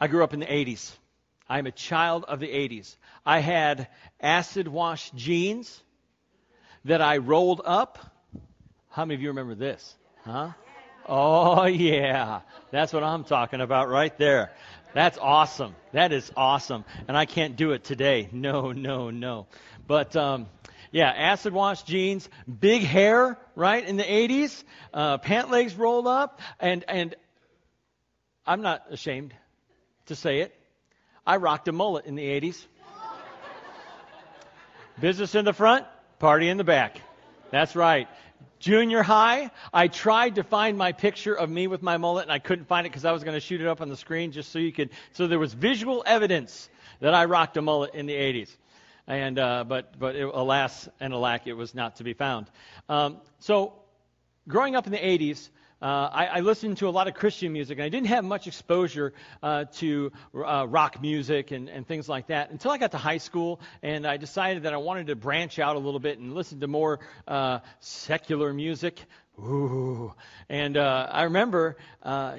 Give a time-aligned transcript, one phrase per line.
[0.00, 0.90] I grew up in the 80s.
[1.48, 2.96] I'm a child of the 80s.
[3.26, 3.88] I had
[4.18, 5.82] acid wash jeans
[6.86, 7.98] that I rolled up.
[8.88, 9.94] How many of you remember this?
[10.24, 10.52] Huh?
[11.06, 12.40] Oh, yeah.
[12.70, 14.52] That's what I'm talking about right there.
[14.94, 15.76] That's awesome.
[15.92, 16.84] That is awesome.
[17.06, 18.28] And I can't do it today.
[18.32, 19.48] No, no, no.
[19.86, 20.46] But, um,
[20.92, 24.64] yeah, acid wash jeans, big hair, right, in the 80s,
[24.94, 27.14] uh, pant legs rolled up, and, and
[28.46, 29.34] I'm not ashamed
[30.10, 30.54] to say it.
[31.26, 32.66] I rocked a mullet in the 80s.
[35.00, 35.86] Business in the front,
[36.18, 37.00] party in the back.
[37.50, 38.08] That's right.
[38.58, 42.40] Junior high, I tried to find my picture of me with my mullet and I
[42.40, 44.52] couldn't find it because I was going to shoot it up on the screen just
[44.52, 44.90] so you could.
[45.12, 46.68] So there was visual evidence
[46.98, 48.54] that I rocked a mullet in the 80s.
[49.06, 52.48] And, uh, but, but it, alas and alack, it was not to be found.
[52.88, 53.74] Um, so
[54.46, 55.48] growing up in the 80s,
[55.82, 58.46] uh, I, I, listened to a lot of Christian music, and I didn't have much
[58.46, 62.98] exposure uh, to uh, rock music and, and, things like that until I got to
[62.98, 66.34] high school, and I decided that I wanted to branch out a little bit and
[66.34, 69.02] listen to more uh, secular music.
[69.38, 70.12] Ooh.
[70.50, 71.76] And uh, I remember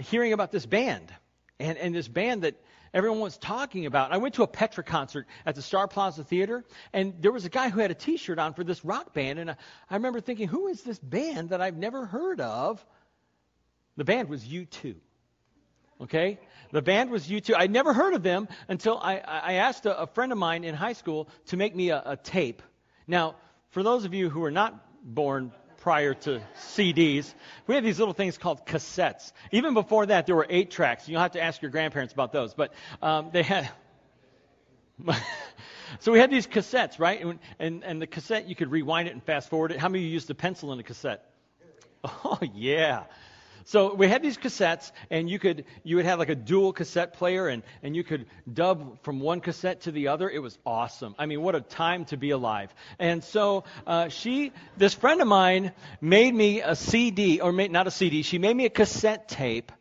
[0.01, 1.11] hearing about this band,
[1.59, 2.55] and, and this band that
[2.93, 4.11] everyone was talking about.
[4.11, 6.63] I went to a Petra concert at the Star Plaza Theater,
[6.93, 9.51] and there was a guy who had a T-shirt on for this rock band, and
[9.51, 9.55] I,
[9.89, 12.85] I remember thinking, who is this band that I've never heard of?
[14.01, 14.95] The band was U2.
[16.01, 16.39] Okay?
[16.71, 17.53] The band was U2.
[17.55, 20.73] I'd never heard of them until I, I asked a, a friend of mine in
[20.73, 22.63] high school to make me a, a tape.
[23.05, 23.35] Now,
[23.69, 27.31] for those of you who are not born prior to CDs,
[27.67, 29.33] we had these little things called cassettes.
[29.51, 31.07] Even before that, there were eight tracks.
[31.07, 32.55] You'll have to ask your grandparents about those.
[32.55, 33.69] But um, they had.
[35.99, 37.23] so we had these cassettes, right?
[37.23, 39.77] And, and, and the cassette, you could rewind it and fast forward it.
[39.77, 41.27] How many of you used a pencil in a cassette?
[42.25, 43.03] Oh, yeah.
[43.71, 47.13] So we had these cassettes, and you could you would have like a dual cassette
[47.13, 50.29] player, and and you could dub from one cassette to the other.
[50.29, 51.15] It was awesome.
[51.17, 52.75] I mean, what a time to be alive.
[52.99, 57.87] And so uh, she, this friend of mine, made me a CD, or made, not
[57.87, 58.23] a CD.
[58.23, 59.71] She made me a cassette tape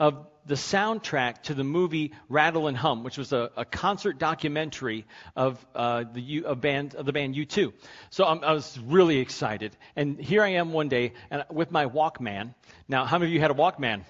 [0.00, 5.06] of the soundtrack to the movie Rattle and Hum, which was a, a concert documentary
[5.36, 7.72] of uh, the band of the band U2.
[8.10, 12.54] So I was really excited, and here I am one day and with my Walkman.
[12.88, 14.02] Now, how many of you had a Walkman?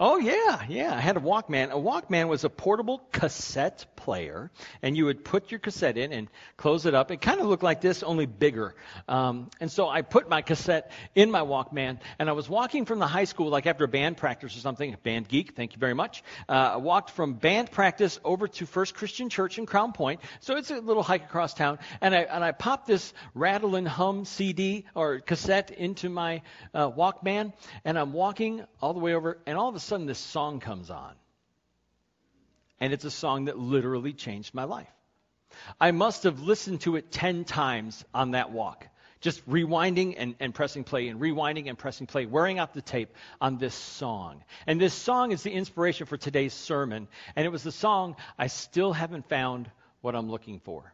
[0.00, 0.94] Oh, yeah, yeah.
[0.94, 1.70] I had a Walkman.
[1.72, 6.28] A Walkman was a portable cassette player, and you would put your cassette in and
[6.56, 7.10] close it up.
[7.10, 8.76] It kind of looked like this, only bigger.
[9.08, 13.00] Um, and so I put my cassette in my Walkman, and I was walking from
[13.00, 16.22] the high school, like after band practice or something, band geek, thank you very much.
[16.48, 20.20] Uh, I walked from band practice over to First Christian Church in Crown Point.
[20.38, 23.88] So it's a little hike across town, and I, and I popped this Rattle and
[23.88, 26.42] Hum CD or cassette into my
[26.72, 27.52] uh, Walkman,
[27.84, 30.90] and I'm walking all the way over, and all of a sudden this song comes
[30.90, 31.14] on.
[32.80, 34.88] And it's a song that literally changed my life.
[35.80, 38.86] I must have listened to it 10 times on that walk.
[39.20, 43.12] Just rewinding and, and pressing play and rewinding and pressing play, wearing out the tape
[43.40, 44.44] on this song.
[44.66, 47.08] And this song is the inspiration for today's sermon.
[47.34, 49.68] And it was the song, I Still Haven't Found
[50.02, 50.92] What I'm Looking For.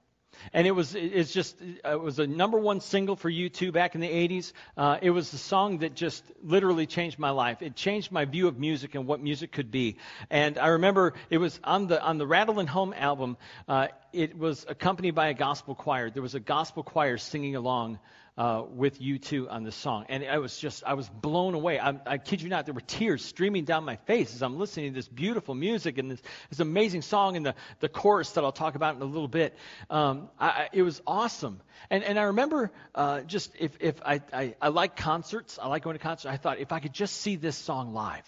[0.52, 4.00] And it was it's just it was a number one single for U2 back in
[4.00, 4.52] the 80s.
[4.76, 7.62] Uh, it was a song that just literally changed my life.
[7.62, 9.96] It changed my view of music and what music could be.
[10.30, 13.36] And I remember it was on the on the Rattle and Hum album.
[13.68, 16.10] Uh, it was accompanied by a gospel choir.
[16.10, 17.98] There was a gospel choir singing along
[18.36, 20.06] uh, with U2 on this song.
[20.08, 21.78] And I was just, I was blown away.
[21.78, 24.90] I, I kid you not, there were tears streaming down my face as I'm listening
[24.90, 28.52] to this beautiful music and this, this amazing song and the, the chorus that I'll
[28.52, 29.56] talk about in a little bit.
[29.88, 31.60] Um, I, it was awesome.
[31.90, 35.84] And, and I remember uh, just if, if I, I, I like concerts, I like
[35.84, 38.24] going to concerts, I thought if I could just see this song live.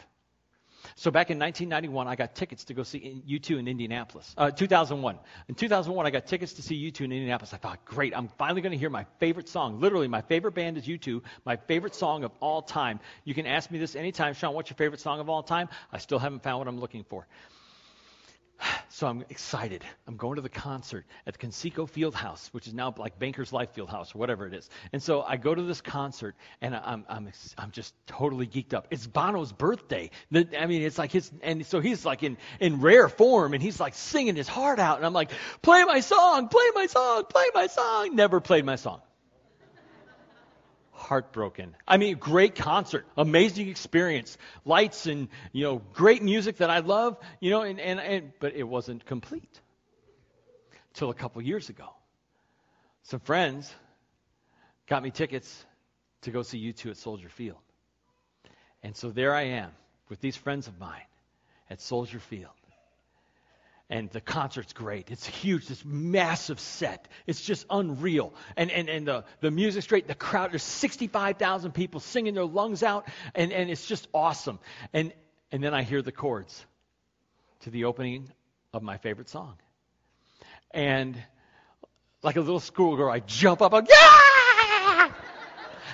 [0.94, 4.34] So back in 1991, I got tickets to go see U2 in Indianapolis.
[4.36, 5.18] Uh, 2001.
[5.48, 7.52] In 2001, I got tickets to see U2 in Indianapolis.
[7.52, 9.80] I thought, great, I'm finally going to hear my favorite song.
[9.80, 13.00] Literally, my favorite band is U2, my favorite song of all time.
[13.24, 15.68] You can ask me this anytime, Sean, what's your favorite song of all time?
[15.92, 17.26] I still haven't found what I'm looking for.
[18.88, 19.84] So I'm excited.
[20.06, 23.52] I'm going to the concert at the Conseco Field House, which is now like Bankers
[23.52, 24.70] Life Field House or whatever it is.
[24.90, 28.86] And so I go to this concert and I'm, I'm, I'm just totally geeked up.
[28.90, 30.08] It's Bono's birthday.
[30.34, 33.78] I mean, it's like his, and so he's like in, in rare form and he's
[33.78, 34.96] like singing his heart out.
[34.96, 35.30] And I'm like,
[35.60, 38.16] play my song, play my song, play my song.
[38.16, 39.02] Never played my song
[41.06, 41.76] heartbroken.
[41.86, 47.16] I mean, great concert, amazing experience, lights and, you know, great music that I love,
[47.40, 49.60] you know, and, and, and but it wasn't complete
[50.94, 51.88] till a couple years ago.
[53.04, 53.72] Some friends
[54.88, 55.64] got me tickets
[56.22, 57.58] to go see U2 at Soldier Field.
[58.82, 59.70] And so there I am
[60.08, 61.08] with these friends of mine
[61.70, 62.50] at Soldier Field.
[63.88, 65.10] And the concert's great.
[65.10, 67.08] It's huge, this massive set.
[67.26, 68.34] It's just unreal.
[68.56, 70.08] And, and, and the, the music's great.
[70.08, 74.58] The crowd, there's 65,000 people singing their lungs out, and, and it's just awesome.
[74.92, 75.12] And,
[75.52, 76.64] and then I hear the chords
[77.60, 78.30] to the opening
[78.72, 79.54] of my favorite song.
[80.72, 81.16] And
[82.22, 84.35] like a little schoolgirl, I jump up, I go, yeah!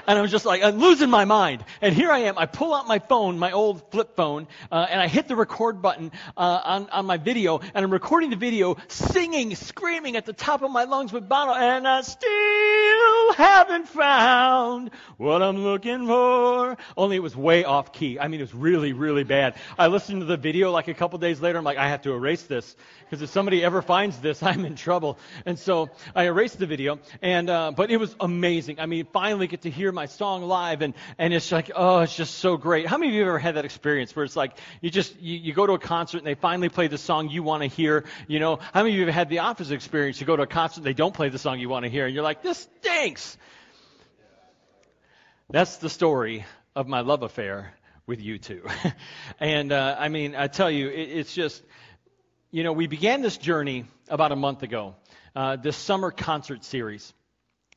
[0.06, 1.64] And I was just like, I'm losing my mind.
[1.80, 2.38] And here I am.
[2.38, 5.80] I pull out my phone, my old flip phone, uh, and I hit the record
[5.80, 10.32] button uh, on, on my video, and I'm recording the video, singing, screaming at the
[10.32, 16.76] top of my lungs with Bono, and I still haven't found what I'm looking for.
[16.96, 18.18] Only it was way off key.
[18.18, 19.54] I mean, it was really, really bad.
[19.78, 21.58] I listened to the video like a couple days later.
[21.58, 22.74] I'm like, I have to erase this
[23.04, 25.18] because if somebody ever finds this, I'm in trouble.
[25.46, 28.80] And so I erased the video, and uh, but it was amazing.
[28.80, 32.16] I mean, finally get to hear my song live, and, and it's like, oh, it's
[32.16, 32.86] just so great.
[32.86, 35.36] How many of you have ever had that experience where it's like you just you,
[35.36, 38.04] you go to a concert and they finally play the song you want to hear?
[38.26, 40.20] You know, how many of you have had the opposite experience?
[40.20, 42.14] You go to a concert, they don't play the song you want to hear, and
[42.14, 43.36] you're like, this stinks.
[45.50, 46.44] That's the story
[46.74, 47.74] of my love affair
[48.06, 48.94] with U2.
[49.40, 51.62] and uh, I mean, I tell you, it, it's just,
[52.50, 54.94] you know, we began this journey about a month ago,
[55.36, 57.12] uh, this summer concert series.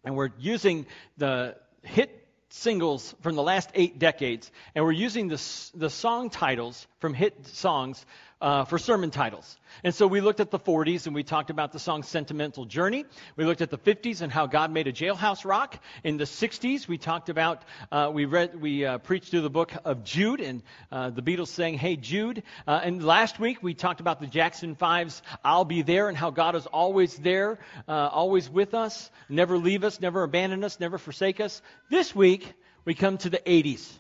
[0.04, 0.86] And we're using
[1.18, 5.42] the hit singles from the last eight decades, and we're using the,
[5.76, 8.06] the song titles from hit songs
[8.46, 9.58] uh, for sermon titles.
[9.84, 13.06] And so we looked at the 40s and we talked about the song Sentimental Journey.
[13.36, 15.82] We looked at the 50s and how God made a jailhouse rock.
[16.04, 19.74] In the 60s, we talked about, uh, we read, we uh, preached through the book
[19.84, 20.62] of Jude and
[20.92, 22.44] uh, the Beatles saying, Hey Jude.
[22.68, 26.30] Uh, and last week, we talked about the Jackson Fives, I'll Be There, and how
[26.30, 27.58] God is always there,
[27.88, 31.64] uh, always with us, never leave us, never abandon us, never forsake us.
[31.90, 32.54] This week,
[32.86, 33.92] we come to the 80s.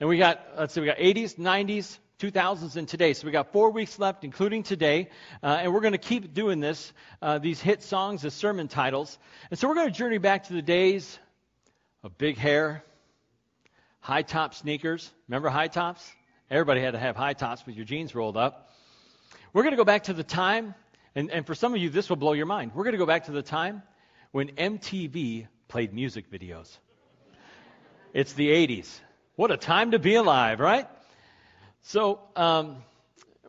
[0.00, 3.12] And we got, let's see, we got 80s, 90s, 2000s and today.
[3.12, 5.08] So we got four weeks left, including today,
[5.42, 9.18] uh, and we're going to keep doing this, uh, these hit songs as sermon titles.
[9.50, 11.18] And so we're going to journey back to the days
[12.04, 12.84] of big hair,
[13.98, 15.10] high top sneakers.
[15.28, 16.08] Remember high tops?
[16.50, 18.70] Everybody had to have high tops with your jeans rolled up.
[19.52, 20.74] We're going to go back to the time,
[21.14, 22.72] and, and for some of you, this will blow your mind.
[22.74, 23.82] We're going to go back to the time
[24.30, 26.76] when MTV played music videos.
[28.12, 29.00] It's the 80s.
[29.36, 30.86] What a time to be alive, right?
[31.88, 32.76] So, um,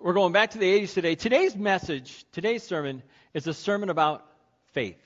[0.02, 1.16] we're going back to the 80s today.
[1.16, 3.02] Today's message, today's sermon,
[3.34, 4.26] is a sermon about
[4.74, 5.00] faith.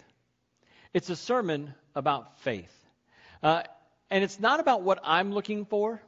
[0.96, 2.74] It's a sermon about faith.
[3.44, 3.62] Uh,
[4.10, 6.02] and it's not about what I'm looking for,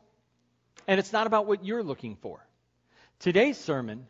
[0.88, 2.44] and it's not about what you're looking for.
[3.20, 4.08] Today's sermon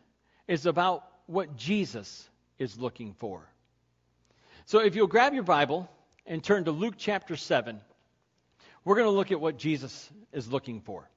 [0.48, 2.26] is about what Jesus
[2.58, 3.46] is looking for.
[4.64, 5.86] So if you'll grab your Bible
[6.24, 7.78] and turn to Luke chapter 7,
[8.86, 11.10] we're going to look at what Jesus is looking for.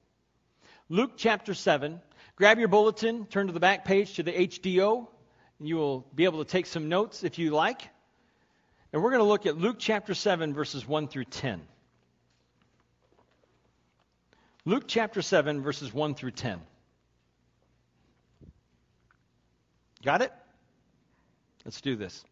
[0.88, 2.00] Luke chapter 7.
[2.36, 5.08] Grab your bulletin, turn to the back page to the HDO,
[5.58, 7.88] and you will be able to take some notes if you like.
[8.92, 11.60] And we're going to look at Luke chapter 7, verses 1 through 10.
[14.64, 16.60] Luke chapter 7, verses 1 through 10.
[20.04, 20.32] Got it?
[21.64, 22.24] Let's do this.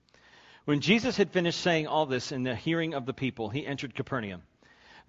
[0.65, 3.97] When Jesus had finished saying all this in the hearing of the people, he entered
[3.97, 4.43] Capernaum.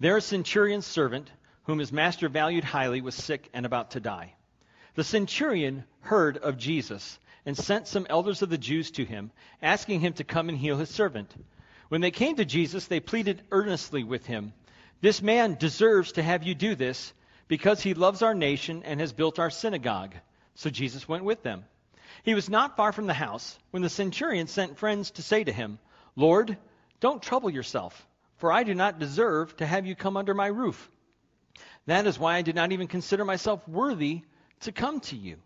[0.00, 1.30] There, a centurion's servant
[1.66, 4.34] whom his master valued highly, was sick and about to die.
[4.94, 9.30] The centurion heard of Jesus and sent some elders of the Jews to him,
[9.60, 11.34] asking him to come and heal his servant.
[11.88, 14.52] When they came to Jesus, they pleaded earnestly with him,
[15.00, 17.12] This man deserves to have you do this,
[17.48, 20.14] because he loves our nation and has built our synagogue.
[20.54, 21.64] So Jesus went with them.
[22.22, 25.52] He was not far from the house when the centurion sent friends to say to
[25.52, 25.78] him,
[26.16, 26.56] Lord,
[27.00, 28.06] don't trouble yourself,
[28.38, 30.90] for I do not deserve to have you come under my roof.
[31.86, 34.22] That is why I did not even consider myself worthy
[34.60, 35.36] to come to you.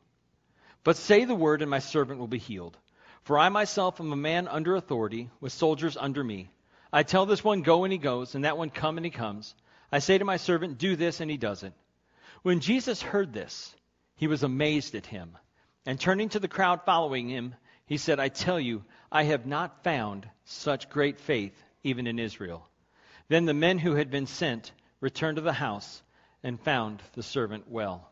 [0.83, 2.79] But say the word, and my servant will be healed.
[3.23, 6.49] For I myself am a man under authority, with soldiers under me.
[6.93, 9.55] I tell this one, go, and he goes, and that one, come, and he comes.
[9.93, 11.75] I say to my servant, do this, and he does it.
[12.43, 13.75] When Jesus heard this,
[14.17, 15.37] he was amazed at him.
[15.85, 17.55] And turning to the crowd following him,
[17.85, 22.67] he said, I tell you, I have not found such great faith even in Israel.
[23.29, 26.03] Then the men who had been sent returned to the house
[26.43, 28.10] and found the servant well.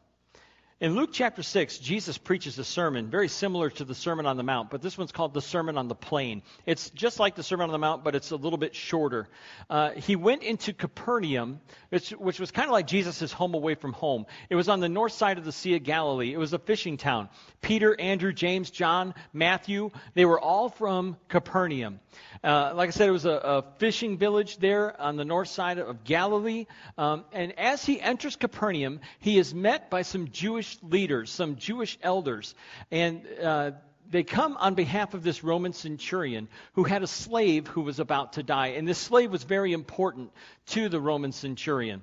[0.80, 4.44] In Luke chapter 6, Jesus preaches a sermon very similar to the Sermon on the
[4.44, 6.40] Mount, but this one's called the Sermon on the Plain.
[6.66, 9.28] It's just like the Sermon on the Mount, but it's a little bit shorter.
[9.68, 11.58] Uh, he went into Capernaum,
[11.88, 14.26] which, which was kind of like Jesus' home away from home.
[14.50, 16.32] It was on the north side of the Sea of Galilee.
[16.32, 17.28] It was a fishing town.
[17.60, 21.98] Peter, Andrew, James, John, Matthew, they were all from Capernaum.
[22.44, 25.78] Uh, like I said, it was a, a, fishing village there on the north side
[25.78, 26.66] of Galilee.
[26.96, 31.98] Um, and as he enters Capernaum, he is met by some Jewish leaders, some Jewish
[32.02, 32.54] elders.
[32.90, 33.70] And uh,
[34.10, 38.34] they come on behalf of this Roman centurion who had a slave who was about
[38.34, 38.68] to die.
[38.68, 40.32] And this slave was very important
[40.68, 42.02] to the Roman centurion.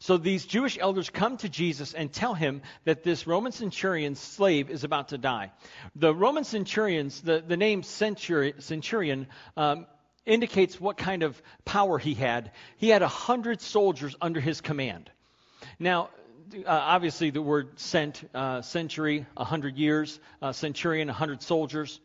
[0.00, 4.70] So these Jewish elders come to Jesus and tell him that this Roman centurion's slave
[4.70, 5.50] is about to die.
[5.96, 9.86] The Roman centurions, the, the name centurion, um,
[10.24, 12.52] indicates what kind of power he had.
[12.76, 15.10] He had a hundred soldiers under his command.
[15.80, 16.10] Now,
[16.66, 22.00] obviously, the word cent, uh, century, a hundred years, uh, centurion, a hundred soldiers.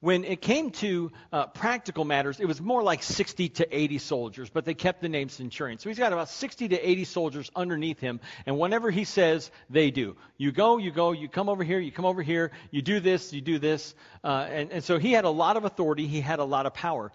[0.00, 4.50] When it came to uh, practical matters, it was more like 60 to 80 soldiers,
[4.50, 5.78] but they kept the name centurion.
[5.78, 9.90] So he's got about 60 to 80 soldiers underneath him, and whenever he says, they
[9.90, 10.16] do.
[10.36, 13.32] You go, you go, you come over here, you come over here, you do this,
[13.32, 13.94] you do this.
[14.22, 16.74] Uh, and, and so he had a lot of authority, he had a lot of
[16.74, 17.10] power.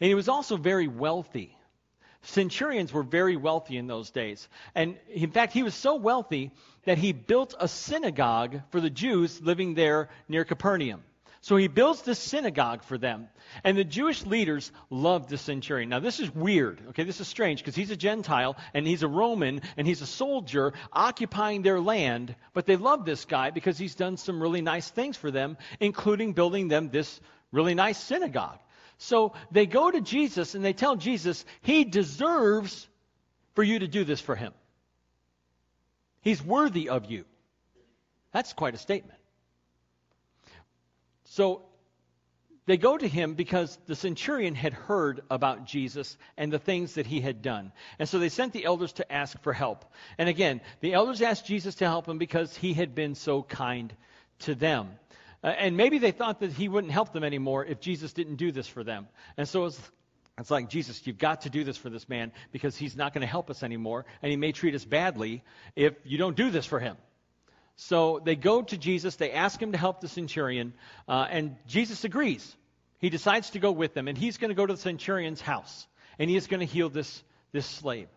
[0.00, 1.56] And he was also very wealthy.
[2.24, 4.48] Centurions were very wealthy in those days.
[4.74, 6.50] And in fact, he was so wealthy
[6.84, 11.02] that he built a synagogue for the Jews living there near Capernaum.
[11.44, 13.28] So he builds this synagogue for them.
[13.64, 15.90] And the Jewish leaders loved the centurion.
[15.90, 16.80] Now, this is weird.
[16.88, 20.06] Okay, this is strange because he's a Gentile and he's a Roman and he's a
[20.06, 22.34] soldier occupying their land.
[22.54, 26.32] But they love this guy because he's done some really nice things for them, including
[26.32, 27.20] building them this
[27.52, 28.58] really nice synagogue.
[29.04, 32.88] So they go to Jesus and they tell Jesus, he deserves
[33.54, 34.52] for you to do this for him.
[36.22, 37.26] He's worthy of you.
[38.32, 39.18] That's quite a statement.
[41.24, 41.62] So
[42.64, 47.06] they go to him because the centurion had heard about Jesus and the things that
[47.06, 47.72] he had done.
[47.98, 49.84] And so they sent the elders to ask for help.
[50.16, 53.94] And again, the elders asked Jesus to help them because he had been so kind
[54.40, 54.88] to them.
[55.44, 58.50] Uh, and maybe they thought that he wouldn't help them anymore if Jesus didn't do
[58.50, 59.06] this for them.
[59.36, 59.80] And so it's,
[60.38, 63.20] it's like, Jesus, you've got to do this for this man because he's not going
[63.20, 65.44] to help us anymore, and he may treat us badly
[65.76, 66.96] if you don't do this for him.
[67.76, 70.72] So they go to Jesus, they ask him to help the centurion,
[71.08, 72.56] uh, and Jesus agrees.
[73.00, 75.86] He decides to go with them, and he's going to go to the centurion's house,
[76.18, 77.22] and he is going to heal this,
[77.52, 78.08] this slave.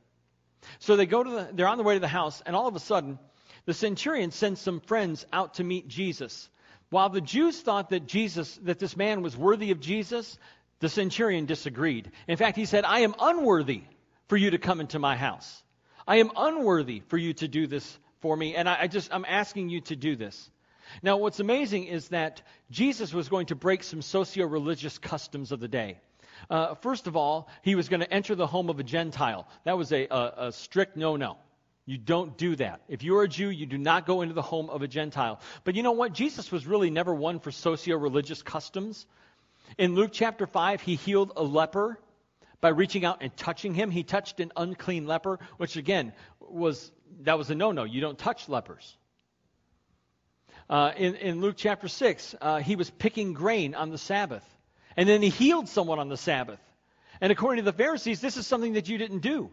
[0.79, 2.75] So they go to the, they're on the way to the house, and all of
[2.75, 3.19] a sudden,
[3.65, 6.50] the centurion sends some friends out to meet Jesus.
[6.89, 10.38] While the Jews thought that Jesus, that this man was worthy of Jesus,
[10.79, 12.12] the centurion disagreed.
[12.27, 13.84] In fact, he said, I am unworthy
[14.27, 15.63] for you to come into my house.
[16.08, 19.25] I am unworthy for you to do this for me, and I, I just, I'm
[19.25, 20.50] asking you to do this.
[21.03, 22.41] Now, what's amazing is that
[22.72, 26.00] Jesus was going to break some socio religious customs of the day.
[26.50, 29.48] Uh, first of all, he was going to enter the home of a Gentile.
[29.65, 31.38] That was a, a, a strict no no.
[31.88, 32.82] You don't do that.
[32.89, 35.39] If you're a Jew, you do not go into the home of a Gentile.
[35.63, 36.12] But you know what?
[36.12, 39.06] Jesus was really never one for socio religious customs.
[39.77, 41.98] In Luke chapter 5, he healed a leper
[42.60, 43.89] by reaching out and touching him.
[43.89, 46.91] He touched an unclean leper, which again was
[47.22, 47.86] that was a no no.
[47.86, 48.98] You don't touch lepers.
[50.70, 54.44] Uh, in, in Luke chapter 6, uh, he was picking grain on the Sabbath.
[54.98, 56.60] And then he healed someone on the Sabbath.
[57.22, 59.51] And according to the Pharisees, this is something that you didn't do.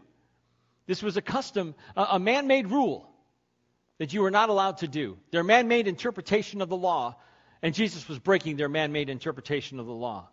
[0.87, 3.09] This was a custom, a, man made rule
[3.97, 5.17] that you were not allowed to do.
[5.31, 7.15] Their man made interpretation of the law,
[7.61, 10.29] and Jesus was breaking their man made interpretation of the law.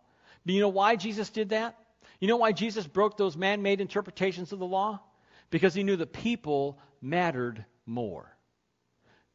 [0.46, 1.78] Do you know why Jesus did that?
[2.20, 5.00] You know why Jesus broke those man made interpretations of the law?
[5.50, 8.36] Because he knew the people mattered more.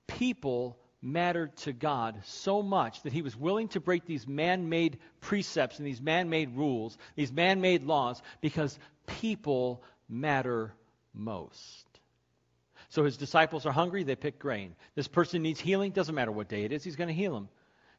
[0.07, 4.99] People mattered to God so much that he was willing to break these man made
[5.21, 10.73] precepts and these man made rules, these man made laws, because people matter
[11.17, 11.87] most.
[12.89, 14.75] So his disciples are hungry, they pick grain.
[14.95, 17.49] This person needs healing, doesn't matter what day it is, he's going to heal him.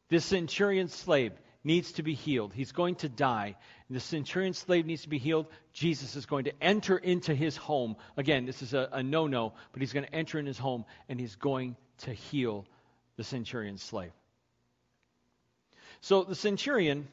[0.09, 1.33] This centurion slave
[1.63, 2.53] needs to be healed.
[2.53, 3.55] He's going to die.
[3.89, 5.47] The centurion slave needs to be healed.
[5.73, 7.95] Jesus is going to enter into his home.
[8.17, 10.85] Again, this is a, a no no, but he's going to enter in his home
[11.07, 12.65] and he's going to heal
[13.17, 14.11] the centurion slave.
[16.01, 17.07] So the centurion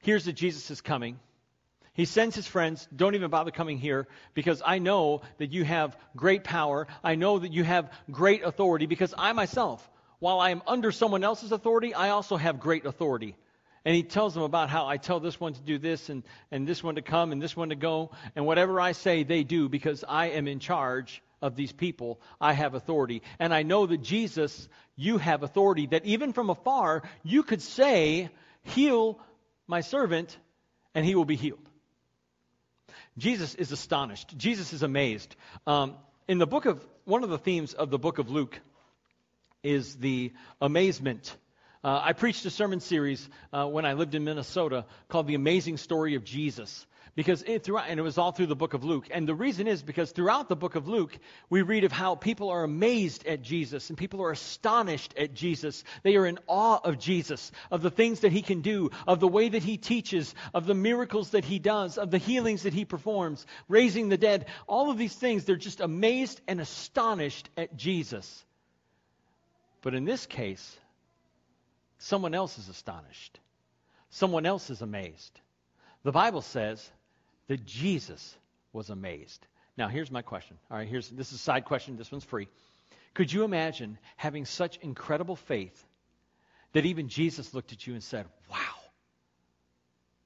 [0.00, 1.18] hears that Jesus is coming.
[1.96, 5.96] He sends his friends, don't even bother coming here because I know that you have
[6.14, 6.86] great power.
[7.02, 9.88] I know that you have great authority because I myself,
[10.18, 13.34] while I am under someone else's authority, I also have great authority.
[13.86, 16.68] And he tells them about how I tell this one to do this and, and
[16.68, 18.10] this one to come and this one to go.
[18.34, 22.20] And whatever I say, they do because I am in charge of these people.
[22.40, 23.22] I have authority.
[23.38, 28.28] And I know that Jesus, you have authority, that even from afar, you could say,
[28.64, 29.18] Heal
[29.66, 30.36] my servant,
[30.94, 31.66] and he will be healed.
[33.18, 34.36] Jesus is astonished.
[34.36, 35.34] Jesus is amazed.
[35.66, 35.94] Um,
[36.28, 38.60] in the book of, one of the themes of the book of Luke
[39.62, 41.36] is the amazement
[41.86, 45.76] uh, I preached a sermon series uh, when I lived in Minnesota called The Amazing
[45.76, 46.84] Story of Jesus.
[47.16, 49.08] Because it, throughout, and it was all through the book of Luke.
[49.10, 51.18] And the reason is because throughout the book of Luke,
[51.48, 55.82] we read of how people are amazed at Jesus and people are astonished at Jesus.
[56.02, 59.28] They are in awe of Jesus, of the things that he can do, of the
[59.28, 62.84] way that he teaches, of the miracles that he does, of the healings that he
[62.84, 64.44] performs, raising the dead.
[64.66, 68.44] All of these things, they're just amazed and astonished at Jesus.
[69.80, 70.76] But in this case,
[71.96, 73.40] someone else is astonished,
[74.10, 75.40] someone else is amazed.
[76.02, 76.90] The Bible says
[77.48, 78.36] that Jesus
[78.72, 79.46] was amazed.
[79.76, 80.56] Now, here's my question.
[80.70, 81.96] All right, here's this is a side question.
[81.96, 82.48] This one's free.
[83.14, 85.84] Could you imagine having such incredible faith
[86.72, 88.56] that even Jesus looked at you and said, Wow,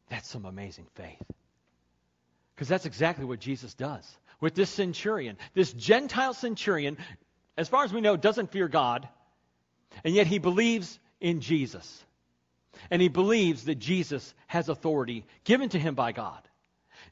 [0.08, 1.22] that's some amazing faith?
[2.54, 4.06] Because that's exactly what Jesus does
[4.40, 5.36] with this centurion.
[5.54, 6.96] This Gentile centurion,
[7.56, 9.08] as far as we know, doesn't fear God,
[10.04, 12.04] and yet he believes in Jesus.
[12.90, 16.40] And he believes that Jesus has authority given to him by God.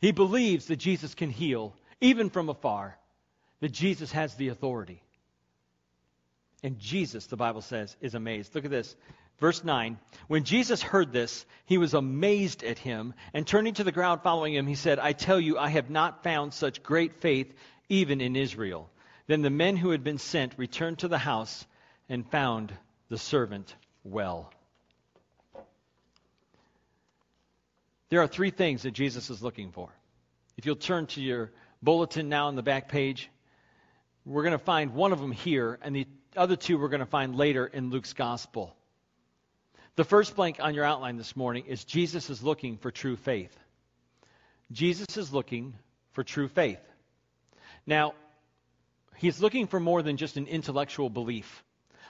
[0.01, 2.99] He believes that Jesus can heal, even from afar,
[3.61, 5.03] that Jesus has the authority.
[6.63, 8.55] And Jesus, the Bible says, is amazed.
[8.55, 8.97] Look at this.
[9.39, 9.99] Verse 9.
[10.27, 14.55] When Jesus heard this, he was amazed at him, and turning to the ground following
[14.55, 17.53] him, he said, I tell you, I have not found such great faith
[17.89, 18.91] even in Israel.
[19.29, 21.67] Then the men who had been sent returned to the house
[22.09, 22.73] and found
[23.09, 24.53] the servant well.
[28.11, 29.91] There are three things that Jesus is looking for.
[30.57, 33.31] If you'll turn to your bulletin now on the back page,
[34.25, 37.07] we're going to find one of them here, and the other two we're going to
[37.07, 38.75] find later in Luke's gospel.
[39.97, 43.57] The first blank on your outline this morning is Jesus is looking for true faith.
[44.71, 45.75] Jesus is looking
[46.13, 46.81] for true faith.
[47.87, 48.15] Now,
[49.17, 51.65] he's looking for more than just an intellectual belief,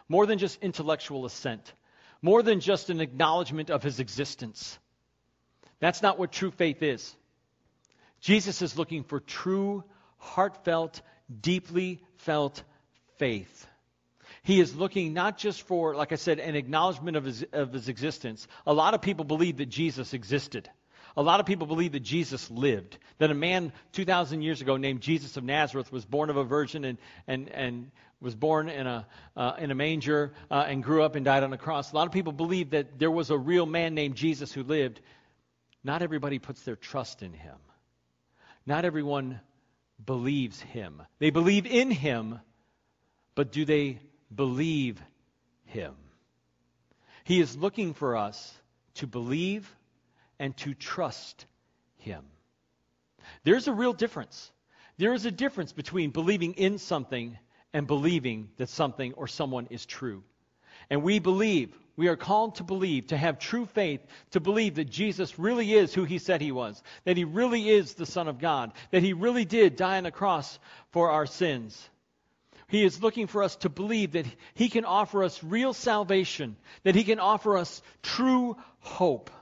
[0.08, 1.72] more than just intellectual assent,
[2.20, 4.78] more than just an acknowledgement of his existence.
[5.80, 7.14] That's not what true faith is.
[8.20, 9.84] Jesus is looking for true,
[10.16, 11.00] heartfelt,
[11.40, 12.62] deeply felt
[13.16, 13.66] faith.
[14.42, 17.88] He is looking not just for, like I said, an acknowledgement of his, of his
[17.88, 18.46] existence.
[18.66, 20.68] A lot of people believe that Jesus existed.
[21.16, 25.00] A lot of people believe that Jesus lived, that a man 2,000 years ago named
[25.00, 29.06] Jesus of Nazareth was born of a virgin and, and, and was born in a,
[29.36, 31.92] uh, in a manger uh, and grew up and died on a cross.
[31.92, 35.00] A lot of people believe that there was a real man named Jesus who lived.
[35.84, 37.56] Not everybody puts their trust in him.
[38.66, 39.40] Not everyone
[40.04, 41.02] believes him.
[41.18, 42.40] They believe in him,
[43.34, 43.98] but do they
[44.34, 45.00] believe
[45.66, 45.94] him?
[47.24, 48.54] He is looking for us
[48.94, 49.74] to believe
[50.38, 51.46] and to trust
[51.96, 52.24] him.
[53.44, 54.50] There's a real difference.
[54.96, 57.38] There is a difference between believing in something
[57.72, 60.24] and believing that something or someone is true.
[60.90, 64.88] And we believe we are called to believe, to have true faith, to believe that
[64.88, 68.38] Jesus really is who he said he was, that he really is the Son of
[68.38, 70.60] God, that he really did die on the cross
[70.92, 71.90] for our sins.
[72.68, 76.94] He is looking for us to believe that he can offer us real salvation, that
[76.94, 79.32] he can offer us true hope.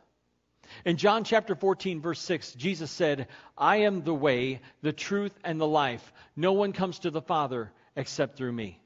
[0.86, 5.60] In John chapter 14, verse 6, Jesus said, I am the way, the truth, and
[5.60, 6.10] the life.
[6.34, 8.80] No one comes to the Father except through me.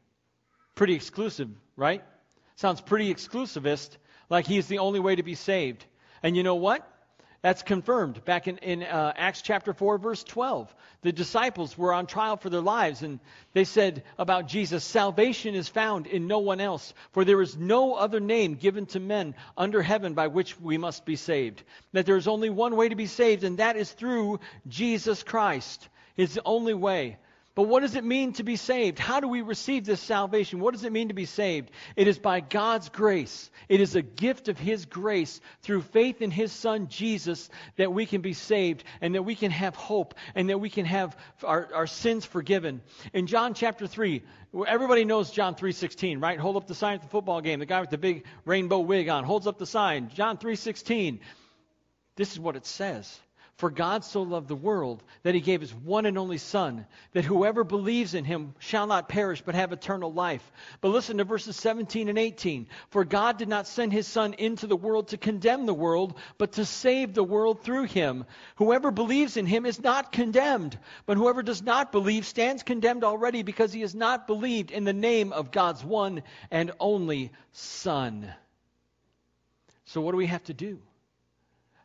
[0.74, 2.02] Pretty exclusive, right?
[2.60, 3.96] Sounds pretty exclusivist,
[4.28, 5.82] like he's the only way to be saved.
[6.22, 6.86] And you know what?
[7.40, 10.74] That's confirmed back in, in uh, Acts chapter 4, verse 12.
[11.00, 13.18] The disciples were on trial for their lives, and
[13.54, 17.94] they said about Jesus, Salvation is found in no one else, for there is no
[17.94, 21.62] other name given to men under heaven by which we must be saved.
[21.94, 25.88] That there is only one way to be saved, and that is through Jesus Christ.
[26.14, 27.16] It's the only way.
[27.56, 29.00] But what does it mean to be saved?
[29.00, 30.60] How do we receive this salvation?
[30.60, 31.72] What does it mean to be saved?
[31.96, 33.50] It is by God's grace.
[33.68, 38.06] It is a gift of His grace through faith in His Son Jesus that we
[38.06, 41.68] can be saved and that we can have hope and that we can have our,
[41.74, 42.82] our sins forgiven.
[43.12, 44.22] In John chapter 3,
[44.68, 46.38] everybody knows John 3.16, right?
[46.38, 47.58] Hold up the sign at the football game.
[47.58, 50.10] The guy with the big rainbow wig on holds up the sign.
[50.14, 51.18] John 3.16.
[52.14, 53.18] This is what it says.
[53.60, 57.26] For God so loved the world that he gave his one and only Son, that
[57.26, 60.50] whoever believes in him shall not perish but have eternal life.
[60.80, 62.68] But listen to verses 17 and 18.
[62.88, 66.52] For God did not send his Son into the world to condemn the world, but
[66.52, 68.24] to save the world through him.
[68.56, 73.42] Whoever believes in him is not condemned, but whoever does not believe stands condemned already
[73.42, 78.32] because he has not believed in the name of God's one and only Son.
[79.84, 80.78] So, what do we have to do?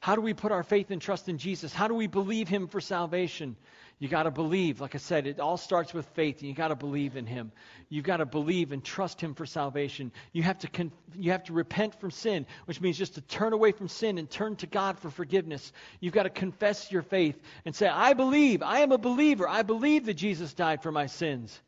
[0.05, 1.73] How do we put our faith and trust in Jesus?
[1.73, 3.55] How do we believe Him for salvation?
[3.97, 4.79] You got to believe.
[4.79, 7.51] Like I said, it all starts with faith, and you got to believe in Him.
[7.89, 10.11] You've got to believe and trust Him for salvation.
[10.31, 13.53] You have to con- you have to repent from sin, which means just to turn
[13.53, 15.73] away from sin and turn to God for forgiveness.
[15.99, 18.61] You've got to confess your faith and say, "I believe.
[18.61, 19.49] I am a believer.
[19.49, 21.59] I believe that Jesus died for my sins."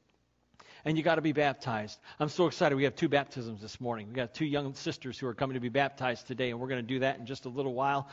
[0.87, 1.99] And you got to be baptized.
[2.17, 2.73] I'm so excited.
[2.75, 4.07] We have two baptisms this morning.
[4.07, 6.81] We got two young sisters who are coming to be baptized today, and we're going
[6.81, 8.07] to do that in just a little while.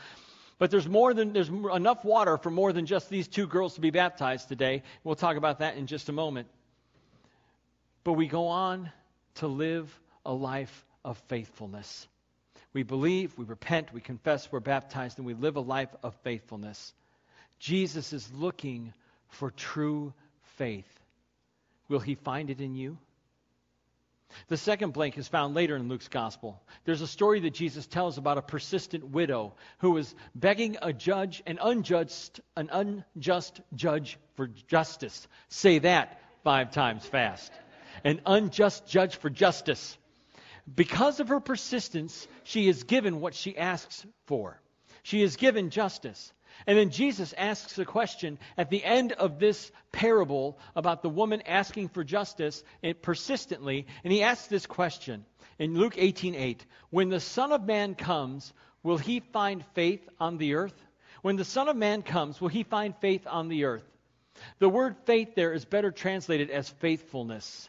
[0.59, 3.79] But there's more than there's enough water for more than just these two girls to
[3.79, 4.83] be baptized today.
[5.05, 6.49] We'll talk about that in just a moment.
[8.03, 8.91] But we go on
[9.35, 12.09] to live a life of faithfulness.
[12.73, 16.93] We believe, we repent, we confess, we're baptized, and we live a life of faithfulness.
[17.57, 18.91] Jesus is looking
[19.29, 20.13] for true
[20.57, 20.94] faith.
[21.87, 22.97] Will he find it in you?
[24.47, 26.61] The second blank is found later in Luke's gospel.
[26.83, 31.41] There's a story that Jesus tells about a persistent widow who was begging a judge,
[31.45, 35.27] an unjust, an unjust judge for justice.
[35.49, 37.51] Say that five times fast.
[38.03, 39.97] An unjust judge for justice.
[40.73, 44.59] Because of her persistence, she is given what she asks for.
[45.03, 46.33] She is given justice.
[46.67, 51.41] And then Jesus asks a question at the end of this parable about the woman
[51.41, 53.87] asking for justice eh, persistently.
[54.03, 55.25] And he asks this question
[55.59, 60.55] in Luke 18:8, "When the Son of Man comes, will he find faith on the
[60.55, 60.85] earth?"
[61.21, 63.85] When the Son of Man comes, will he find faith on the earth?
[64.59, 67.67] The word faith there is better translated as faithfulness.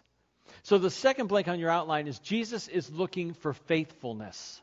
[0.63, 4.61] So the second blank on your outline is Jesus is looking for faithfulness.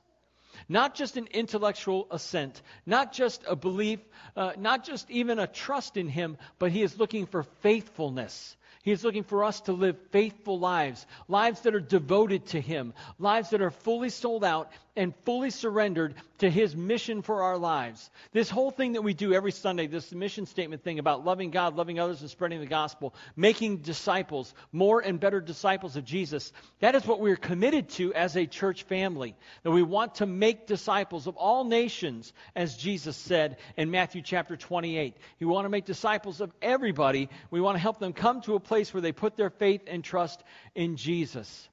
[0.69, 3.99] Not just an intellectual assent, not just a belief,
[4.36, 8.56] uh, not just even a trust in Him, but He is looking for faithfulness.
[8.84, 12.93] He is looking for us to live faithful lives, lives that are devoted to Him,
[13.17, 18.12] lives that are fully sold out and fully surrendered to His mission for our lives.
[18.34, 21.75] This whole thing that we do every Sunday, this mission statement thing about loving God,
[21.75, 26.93] loving others, and spreading the gospel, making disciples, more and better disciples of Jesus, that
[26.93, 29.36] is what we're committed to as a church family.
[29.63, 34.56] That we want to make disciples of all nations, as Jesus said in Matthew chapter
[34.56, 35.17] 28.
[35.39, 37.29] We want to make disciples of everybody.
[37.49, 39.82] We want to help them come to a place place where they put their faith
[39.88, 40.43] and trust
[40.75, 41.69] in Jesus.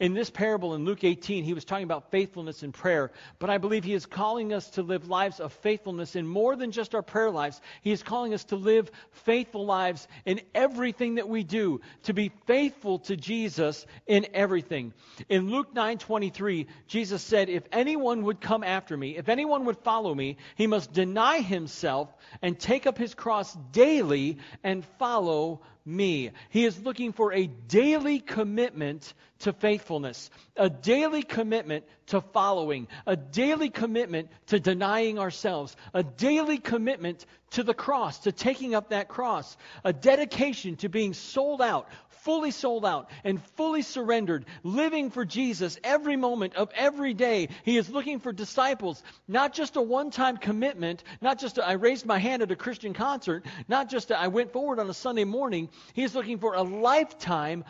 [0.00, 3.58] In this parable in Luke 18, he was talking about faithfulness in prayer, but I
[3.58, 7.02] believe he is calling us to live lives of faithfulness in more than just our
[7.02, 7.60] prayer lives.
[7.82, 12.30] He is calling us to live faithful lives in everything that we do, to be
[12.46, 14.94] faithful to Jesus in everything.
[15.28, 20.14] In Luke 9:23, Jesus said, "If anyone would come after me, if anyone would follow
[20.14, 22.08] me, he must deny himself
[22.40, 26.30] and take up his cross daily and follow me.
[26.50, 33.16] He is looking for a daily commitment to faithfulness, a daily commitment to following, a
[33.16, 39.08] daily commitment to denying ourselves, a daily commitment to the cross, to taking up that
[39.08, 45.24] cross, a dedication to being sold out, fully sold out and fully surrendered, living for
[45.24, 47.48] Jesus every moment of every day.
[47.64, 51.72] He is looking for disciples, not just a one time commitment, not just a, I
[51.72, 54.94] raised my hand at a Christian concert, not just a, I went forward on a
[54.94, 55.70] Sunday morning.
[55.94, 57.64] He is looking for a lifetime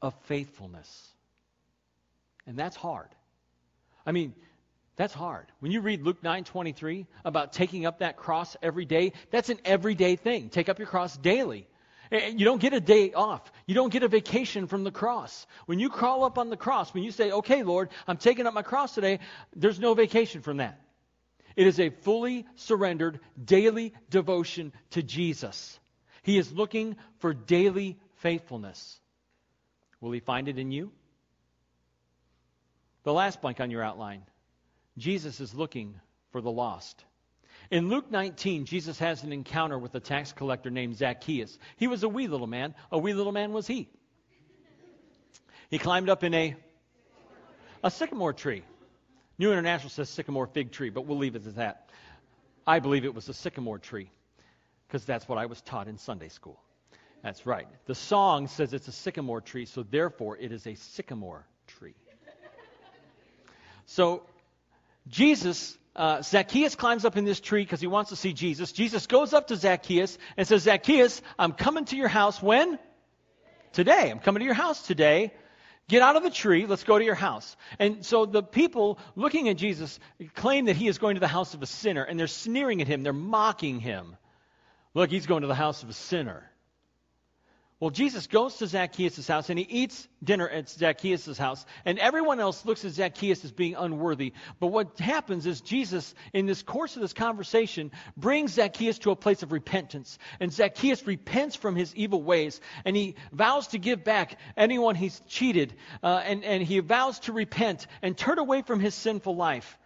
[0.00, 1.08] of faithfulness.
[2.46, 3.08] And that's hard.
[4.04, 4.34] I mean,
[4.96, 5.46] that's hard.
[5.60, 10.16] When you read Luke 9:23 about taking up that cross every day, that's an everyday
[10.16, 10.50] thing.
[10.50, 11.66] Take up your cross daily.
[12.10, 13.50] You don't get a day off.
[13.66, 15.46] You don't get a vacation from the cross.
[15.64, 18.52] When you crawl up on the cross, when you say, okay, Lord, I'm taking up
[18.52, 19.20] my cross today,
[19.56, 20.78] there's no vacation from that.
[21.56, 25.78] It is a fully surrendered daily devotion to Jesus.
[26.22, 29.00] He is looking for daily faithfulness.
[30.02, 30.92] Will he find it in you?
[33.04, 34.22] The last blank on your outline
[34.98, 35.94] Jesus is looking
[36.30, 37.04] for the lost.
[37.70, 41.58] In Luke 19, Jesus has an encounter with a tax collector named Zacchaeus.
[41.76, 42.74] He was a wee little man.
[42.90, 43.88] A wee little man was he.
[45.70, 46.54] He climbed up in a,
[47.82, 48.62] a sycamore tree.
[49.38, 51.88] New International says sycamore fig tree, but we'll leave it at that.
[52.66, 54.10] I believe it was a sycamore tree
[54.86, 56.60] because that's what I was taught in Sunday school.
[57.22, 57.66] That's right.
[57.86, 61.46] The song says it's a sycamore tree, so therefore it is a sycamore.
[63.92, 64.22] So
[65.06, 68.72] Jesus uh, Zacchaeus climbs up in this tree because he wants to see Jesus.
[68.72, 72.78] Jesus goes up to Zacchaeus and says, Zacchaeus, I'm coming to your house when?
[73.74, 74.10] Today.
[74.10, 75.34] I'm coming to your house today.
[75.88, 76.64] Get out of the tree.
[76.64, 77.54] Let's go to your house.
[77.78, 80.00] And so the people looking at Jesus
[80.36, 82.88] claim that he is going to the house of a sinner, and they're sneering at
[82.88, 83.02] him.
[83.02, 84.16] They're mocking him.
[84.94, 86.50] Look, he's going to the house of a sinner.
[87.82, 92.38] Well, Jesus goes to Zacchaeus' house and he eats dinner at Zacchaeus' house, and everyone
[92.38, 94.34] else looks at Zacchaeus as being unworthy.
[94.60, 99.16] But what happens is Jesus, in this course of this conversation, brings Zacchaeus to a
[99.16, 100.20] place of repentance.
[100.38, 105.20] And Zacchaeus repents from his evil ways, and he vows to give back anyone he's
[105.26, 109.76] cheated, uh, and, and he vows to repent and turn away from his sinful life.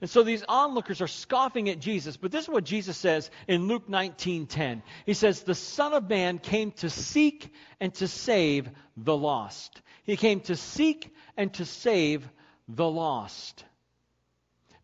[0.00, 3.66] And so these onlookers are scoffing at Jesus, but this is what Jesus says in
[3.66, 4.82] Luke 19:10.
[5.04, 10.16] He says, "The Son of Man came to seek and to save the lost." He
[10.16, 12.28] came to seek and to save
[12.68, 13.64] the lost.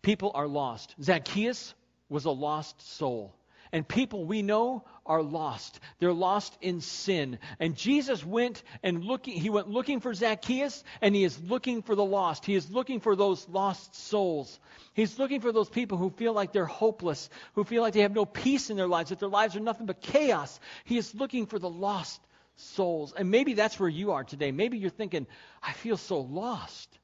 [0.02, 0.94] People are lost.
[1.00, 1.74] Zacchaeus
[2.08, 3.34] was a lost soul.
[3.72, 5.80] And people we know are lost.
[5.98, 7.38] They're lost in sin.
[7.58, 11.94] And Jesus went and looking, he went looking for Zacchaeus, and he is looking for
[11.94, 12.44] the lost.
[12.44, 14.60] He is looking for those lost souls.
[14.92, 18.14] He's looking for those people who feel like they're hopeless, who feel like they have
[18.14, 20.60] no peace in their lives, that their lives are nothing but chaos.
[20.84, 22.20] He is looking for the lost
[22.56, 23.14] souls.
[23.16, 24.52] And maybe that's where you are today.
[24.52, 25.26] Maybe you're thinking,
[25.62, 26.98] I feel so lost.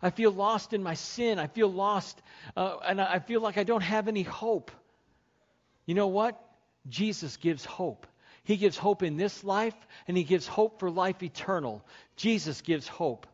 [0.00, 1.38] I feel lost in my sin.
[1.38, 2.20] I feel lost,
[2.56, 4.70] uh, and I feel like I don't have any hope.
[5.86, 6.40] You know what?
[6.88, 8.06] Jesus gives hope.
[8.44, 9.76] He gives hope in this life,
[10.08, 11.84] and He gives hope for life eternal.
[12.16, 13.26] Jesus gives hope.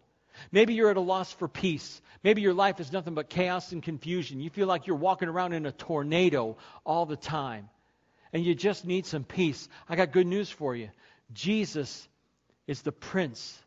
[0.53, 2.01] Maybe you're at a loss for peace.
[2.23, 4.41] Maybe your life is nothing but chaos and confusion.
[4.41, 7.69] You feel like you're walking around in a tornado all the time,
[8.33, 9.69] and you just need some peace.
[9.89, 10.91] I got good news for you.
[11.33, 12.07] Jesus
[12.67, 13.59] is the Prince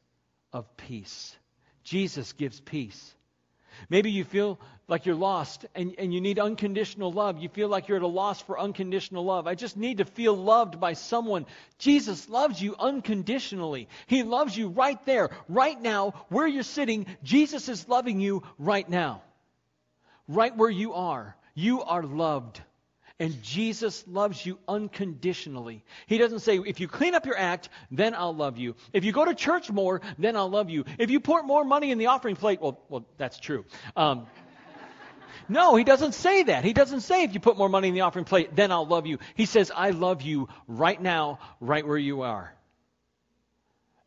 [0.54, 1.36] of Peace.
[1.84, 3.16] Jesus gives peace.
[3.90, 7.38] Maybe you feel like you're lost and, and you need unconditional love.
[7.38, 9.48] You feel like you're at a loss for unconditional love.
[9.48, 11.46] I just need to feel loved by someone.
[11.78, 13.88] Jesus loves you unconditionally.
[14.08, 17.06] He loves you right there, right now, where you're sitting.
[17.24, 19.22] Jesus is loving you right now.
[20.28, 21.36] Right where you are.
[21.54, 22.62] You are loved.
[23.22, 25.84] And Jesus loves you unconditionally.
[26.08, 28.74] He doesn't say, if you clean up your act, then I'll love you.
[28.94, 30.86] If you go to church more, then I'll love you.
[30.98, 33.66] If you put more money in the offering plate, well, well that's true.
[33.96, 34.26] Um,
[35.48, 36.64] no, he doesn't say that.
[36.64, 39.06] He doesn't say, if you put more money in the offering plate, then I'll love
[39.06, 39.20] you.
[39.36, 42.52] He says, I love you right now, right where you are.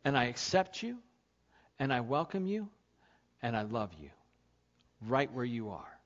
[0.03, 0.97] And I accept you,
[1.79, 2.67] and I welcome you,
[3.41, 4.09] and I love you
[5.07, 5.99] right where you are.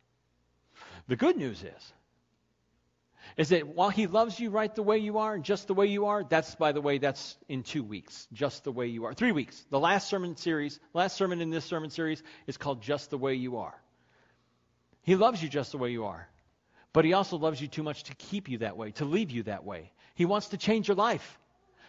[1.08, 1.94] The good news is,
[3.38, 5.88] is that while he loves you right the way you are and just the way
[5.88, 9.14] you are, that's, by the way, that's in two weeks, just the way you are.
[9.14, 9.66] Three weeks.
[9.70, 13.36] The last sermon series, last sermon in this sermon series is called Just the Way
[13.36, 13.76] You Are.
[15.04, 16.28] He loves you just the way you are,
[16.94, 19.44] but he also loves you too much to keep you that way, to leave you
[19.44, 19.92] that way.
[20.16, 21.40] He wants to change your life.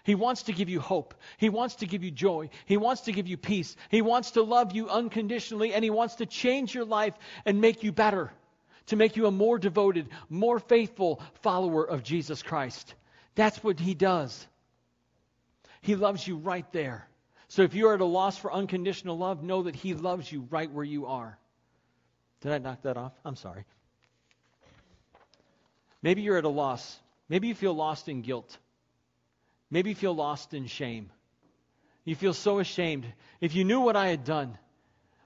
[0.04, 1.14] He wants to give you hope.
[1.36, 2.48] He wants to give you joy.
[2.64, 3.76] He wants to give you peace.
[3.90, 7.82] He wants to love you unconditionally, and He wants to change your life and make
[7.82, 8.32] you better
[8.86, 12.94] to make you a more devoted, more faithful follower of Jesus Christ.
[13.34, 14.46] That's what He does.
[15.80, 17.08] He loves you right there.
[17.48, 20.70] So if you're at a loss for unconditional love, know that He loves you right
[20.70, 21.38] where you are.
[22.40, 23.12] Did I knock that off?
[23.24, 23.64] I'm sorry.
[26.02, 26.98] Maybe you're at a loss.
[27.28, 28.56] Maybe you feel lost in guilt.
[29.70, 31.10] Maybe you feel lost in shame.
[32.04, 33.06] You feel so ashamed.
[33.40, 34.58] If you knew what I had done,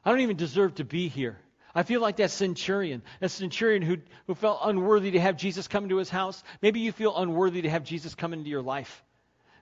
[0.04, 1.38] I don't even deserve to be here.
[1.74, 5.84] I feel like that centurion, that centurion who, who felt unworthy to have Jesus come
[5.84, 6.42] into his house.
[6.62, 9.02] Maybe you feel unworthy to have Jesus come into your life.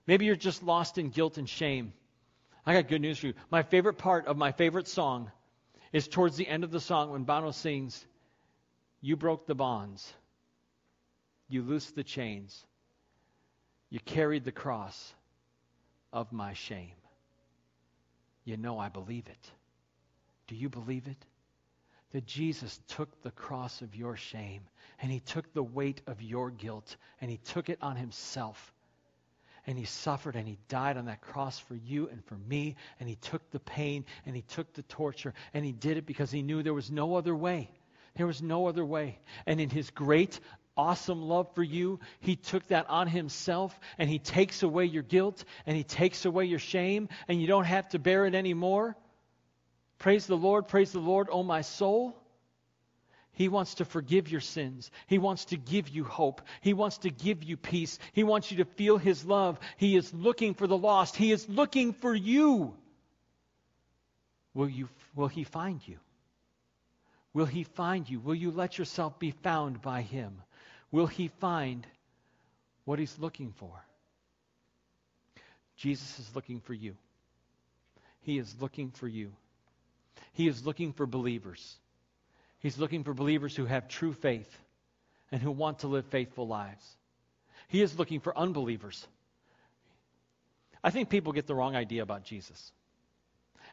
[0.05, 1.93] Maybe you're just lost in guilt and shame.
[2.65, 3.33] I got good news for you.
[3.49, 5.31] My favorite part of my favorite song
[5.91, 8.05] is towards the end of the song when Bono sings,
[9.01, 10.13] You broke the bonds,
[11.49, 12.65] you loosed the chains,
[13.89, 15.13] you carried the cross
[16.11, 16.95] of my shame.
[18.45, 19.51] You know I believe it.
[20.47, 21.25] Do you believe it?
[22.13, 24.61] That Jesus took the cross of your shame
[25.01, 28.71] and he took the weight of your guilt and he took it on himself.
[29.65, 32.75] And he suffered and he died on that cross for you and for me.
[32.99, 36.31] And he took the pain and he took the torture and he did it because
[36.31, 37.69] he knew there was no other way.
[38.15, 39.19] There was no other way.
[39.45, 40.39] And in his great,
[40.77, 45.43] awesome love for you, he took that on himself and he takes away your guilt
[45.65, 48.95] and he takes away your shame and you don't have to bear it anymore.
[50.03, 52.13] Praise the Lord, praise the Lord, O my soul.
[53.31, 54.91] He wants to forgive your sins.
[55.07, 56.41] He wants to give you hope.
[56.59, 57.97] He wants to give you peace.
[58.11, 59.57] He wants you to feel His love.
[59.77, 61.15] He is looking for the lost.
[61.15, 62.75] He is looking for you.
[64.53, 65.99] Will, you, will He find you?
[67.33, 68.19] Will He find you?
[68.19, 70.41] Will you let yourself be found by Him?
[70.91, 71.87] Will He find
[72.83, 73.85] what He's looking for?
[75.77, 76.97] Jesus is looking for you.
[78.19, 79.31] He is looking for you.
[80.33, 81.77] He is looking for believers.
[82.59, 84.49] He's looking for believers who have true faith
[85.31, 86.85] and who want to live faithful lives.
[87.67, 89.05] He is looking for unbelievers.
[90.83, 92.71] I think people get the wrong idea about Jesus.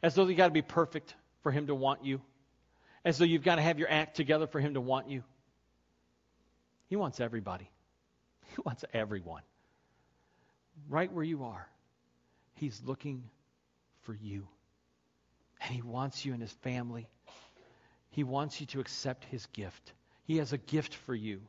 [0.03, 2.21] As though you've got to be perfect for him to want you.
[3.05, 5.23] As though you've got to have your act together for him to want you.
[6.89, 7.69] He wants everybody.
[8.49, 9.43] He wants everyone.
[10.89, 11.69] Right where you are.
[12.55, 13.25] He's looking
[14.03, 14.47] for you.
[15.61, 17.09] And he wants you and his family.
[18.11, 19.93] He wants you to accept his gift.
[20.25, 21.41] He has a gift for you.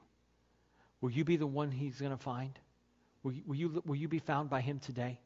[1.02, 2.58] Will you be the one he's going to find?
[3.24, 5.20] Will you, will, you, will you be found by him today?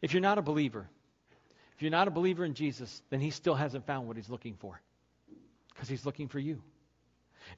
[0.00, 0.88] If you're not a believer,
[1.76, 4.54] if you're not a believer in Jesus, then he still hasn't found what he's looking
[4.54, 4.80] for
[5.74, 6.60] because he's looking for you.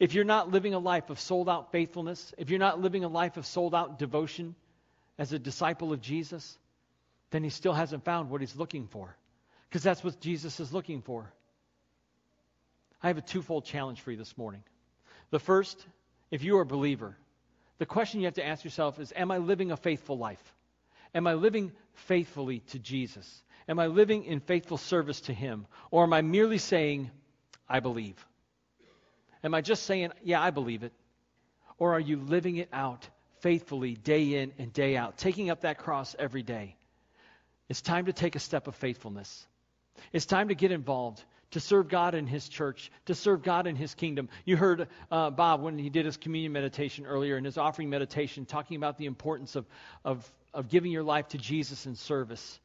[0.00, 3.08] If you're not living a life of sold out faithfulness, if you're not living a
[3.08, 4.54] life of sold out devotion
[5.18, 6.58] as a disciple of Jesus,
[7.30, 9.16] then he still hasn't found what he's looking for.
[9.74, 11.28] Because that's what Jesus is looking for.
[13.02, 14.62] I have a twofold challenge for you this morning.
[15.30, 15.84] The first,
[16.30, 17.16] if you are a believer,
[17.78, 20.54] the question you have to ask yourself is Am I living a faithful life?
[21.12, 21.72] Am I living
[22.06, 23.42] faithfully to Jesus?
[23.68, 25.66] Am I living in faithful service to Him?
[25.90, 27.10] Or am I merely saying,
[27.68, 28.24] I believe?
[29.42, 30.92] Am I just saying, yeah, I believe it?
[31.78, 33.08] Or are you living it out
[33.40, 36.76] faithfully day in and day out, taking up that cross every day?
[37.68, 39.48] It's time to take a step of faithfulness.
[40.12, 43.76] It's time to get involved, to serve God in His church, to serve God in
[43.76, 44.28] His kingdom.
[44.44, 48.44] You heard uh, Bob when he did his communion meditation earlier and his offering meditation,
[48.44, 49.66] talking about the importance of,
[50.04, 52.60] of, of giving your life to Jesus in service,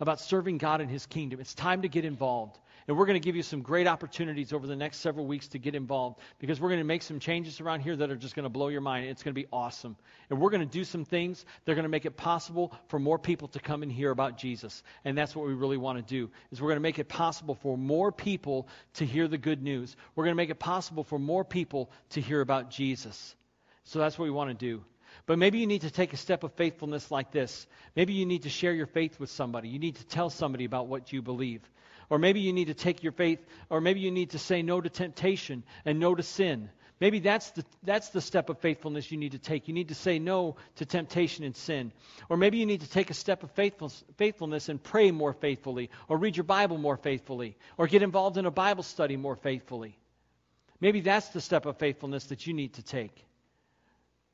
[0.00, 1.40] about serving God in His kingdom.
[1.40, 2.58] It's time to get involved.
[2.90, 5.60] And we're going to give you some great opportunities over the next several weeks to
[5.60, 8.42] get involved because we're going to make some changes around here that are just going
[8.42, 9.06] to blow your mind.
[9.06, 9.96] It's going to be awesome.
[10.28, 12.98] And we're going to do some things that are going to make it possible for
[12.98, 14.82] more people to come and hear about Jesus.
[15.04, 16.32] And that's what we really want to do.
[16.50, 19.94] Is we're going to make it possible for more people to hear the good news.
[20.16, 23.36] We're going to make it possible for more people to hear about Jesus.
[23.84, 24.82] So that's what we want to do.
[25.26, 27.68] But maybe you need to take a step of faithfulness like this.
[27.94, 29.68] Maybe you need to share your faith with somebody.
[29.68, 31.62] You need to tell somebody about what you believe.
[32.10, 33.38] Or maybe you need to take your faith,
[33.70, 36.68] or maybe you need to say no to temptation and no to sin.
[37.00, 39.68] Maybe that's the, that's the step of faithfulness you need to take.
[39.68, 41.92] You need to say no to temptation and sin.
[42.28, 46.18] Or maybe you need to take a step of faithfulness and pray more faithfully, or
[46.18, 49.96] read your Bible more faithfully, or get involved in a Bible study more faithfully.
[50.78, 53.24] Maybe that's the step of faithfulness that you need to take.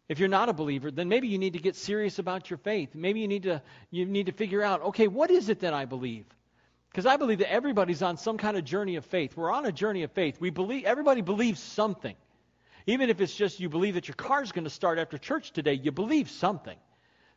[0.08, 2.94] If you're not a believer, then maybe you need to get serious about your faith.
[2.94, 5.84] Maybe you need to, you need to figure out, okay, what is it that I
[5.84, 6.24] believe?
[6.96, 9.36] Because I believe that everybody's on some kind of journey of faith.
[9.36, 10.40] We're on a journey of faith.
[10.40, 12.16] We believe everybody believes something.
[12.86, 15.74] Even if it's just you believe that your car's going to start after church today,
[15.74, 16.78] you believe something.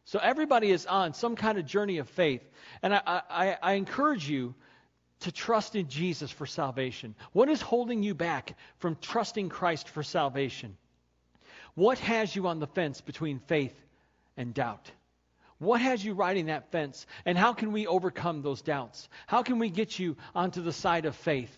[0.06, 2.42] So everybody is on some kind of journey of faith.
[2.82, 4.56] And I, I, I encourage you
[5.20, 7.14] to trust in Jesus for salvation.
[7.34, 10.78] What is holding you back from trusting Christ for salvation?
[11.76, 13.76] What has you on the fence between faith
[14.38, 14.90] and doubt?
[15.60, 17.06] What has you riding that fence?
[17.26, 19.10] And how can we overcome those doubts?
[19.28, 21.56] How can we get you onto the side of faith?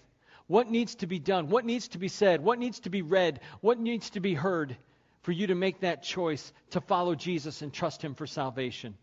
[0.48, 1.48] What needs to be done?
[1.48, 2.44] What needs to be said?
[2.44, 3.40] What needs to be read?
[3.62, 4.76] What needs to be heard
[5.22, 8.98] for you to make that choice to follow Jesus and trust Him for salvation?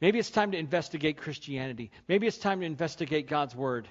[0.00, 1.90] Maybe it's time to investigate Christianity.
[2.08, 3.88] Maybe it's time to investigate God's Word.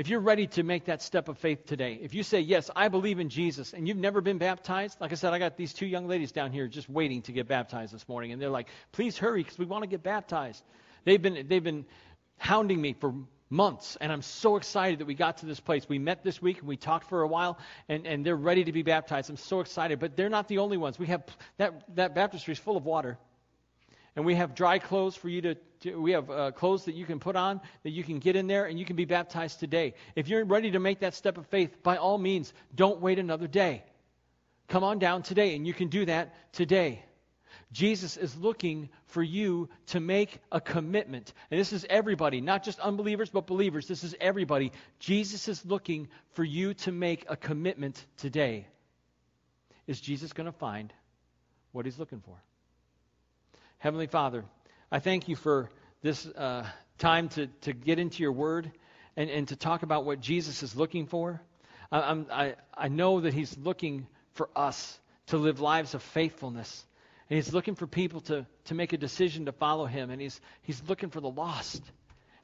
[0.00, 2.88] If you're ready to make that step of faith today, if you say, Yes, I
[2.88, 5.84] believe in Jesus, and you've never been baptized, like I said, I got these two
[5.84, 9.18] young ladies down here just waiting to get baptized this morning, and they're like, Please
[9.18, 10.64] hurry because we want to get baptized.
[11.04, 11.84] They've been, they've been
[12.38, 13.12] hounding me for
[13.50, 15.86] months, and I'm so excited that we got to this place.
[15.86, 18.72] We met this week and we talked for a while, and, and they're ready to
[18.72, 19.28] be baptized.
[19.28, 20.98] I'm so excited, but they're not the only ones.
[20.98, 21.24] We have
[21.58, 23.18] that, that baptistry is full of water.
[24.16, 27.06] And we have dry clothes for you to, to we have uh, clothes that you
[27.06, 29.94] can put on, that you can get in there, and you can be baptized today.
[30.16, 33.46] If you're ready to make that step of faith, by all means, don't wait another
[33.46, 33.84] day.
[34.68, 37.04] Come on down today, and you can do that today.
[37.72, 41.32] Jesus is looking for you to make a commitment.
[41.50, 43.86] And this is everybody, not just unbelievers, but believers.
[43.86, 44.72] This is everybody.
[44.98, 48.66] Jesus is looking for you to make a commitment today.
[49.86, 50.92] Is Jesus going to find
[51.72, 52.36] what he's looking for?
[53.80, 54.44] Heavenly Father,
[54.92, 55.70] I thank you for
[56.02, 56.66] this uh,
[56.98, 58.70] time to, to get into your word
[59.16, 61.40] and, and to talk about what Jesus is looking for.
[61.90, 66.84] I, I, I know that he's looking for us to live lives of faithfulness.
[67.30, 70.10] And he's looking for people to, to make a decision to follow him.
[70.10, 71.82] And he's, he's looking for the lost.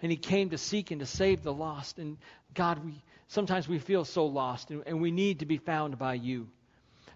[0.01, 1.99] And he came to seek and to save the lost.
[1.99, 2.17] And
[2.55, 2.95] God, we,
[3.29, 6.49] sometimes we feel so lost, and, and we need to be found by you.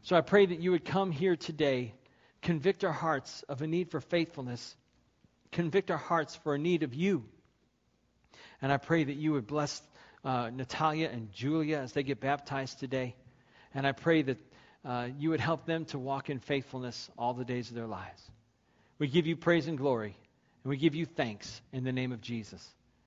[0.03, 1.95] So I pray that you would come here today
[2.43, 4.77] Convict our hearts of a need for faithfulness.
[5.53, 7.25] Convict our hearts for a need of you.
[8.63, 9.83] And I pray that you would bless
[10.25, 13.15] uh, Natalia and Julia as they get baptized today.
[13.75, 14.39] And I pray that
[14.85, 18.23] uh, you would help them to walk in faithfulness all the days of their lives.
[18.99, 20.17] We give you praise and glory,
[20.63, 22.67] and we give you thanks in the name of Jesus.